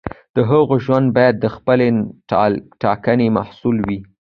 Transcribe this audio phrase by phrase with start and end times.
[0.35, 1.87] د هغه ژوند باید د خپلې
[2.81, 3.99] ټاکنې محصول وي.